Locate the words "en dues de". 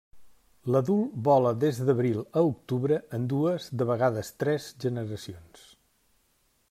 3.19-3.89